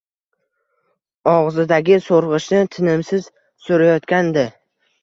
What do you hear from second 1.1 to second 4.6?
Og‘zidagi so‘rg‘ichni tinimsiz so‘rayotgandi.